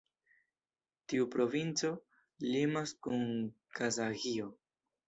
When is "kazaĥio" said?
3.81-4.55